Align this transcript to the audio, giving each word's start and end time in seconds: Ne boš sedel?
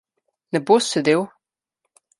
Ne 0.57 0.61
boš 0.69 0.89
sedel? 0.95 1.23